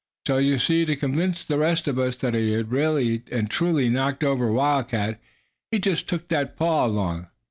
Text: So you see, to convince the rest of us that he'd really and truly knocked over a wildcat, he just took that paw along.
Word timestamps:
So 0.25 0.39
you 0.39 0.57
see, 0.57 0.83
to 0.85 0.95
convince 0.95 1.45
the 1.45 1.59
rest 1.59 1.87
of 1.87 1.99
us 1.99 2.15
that 2.15 2.33
he'd 2.33 2.69
really 2.71 3.21
and 3.31 3.47
truly 3.47 3.87
knocked 3.87 4.23
over 4.23 4.47
a 4.49 4.53
wildcat, 4.53 5.21
he 5.69 5.77
just 5.77 6.07
took 6.09 6.27
that 6.29 6.57
paw 6.57 6.87
along. 6.87 7.27